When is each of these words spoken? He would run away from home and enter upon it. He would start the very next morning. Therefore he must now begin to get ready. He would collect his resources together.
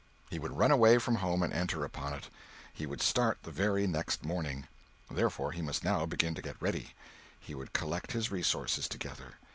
He 0.31 0.39
would 0.39 0.57
run 0.57 0.71
away 0.71 0.97
from 0.97 1.17
home 1.17 1.43
and 1.43 1.53
enter 1.53 1.85
upon 1.85 2.13
it. 2.13 2.29
He 2.73 2.87
would 2.87 3.03
start 3.03 3.37
the 3.43 3.51
very 3.51 3.85
next 3.85 4.25
morning. 4.25 4.65
Therefore 5.11 5.51
he 5.51 5.61
must 5.61 5.83
now 5.83 6.07
begin 6.07 6.33
to 6.33 6.41
get 6.41 6.59
ready. 6.59 6.95
He 7.39 7.53
would 7.53 7.73
collect 7.73 8.13
his 8.13 8.31
resources 8.31 8.87
together. 8.87 9.35